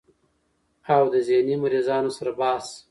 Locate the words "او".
0.95-1.03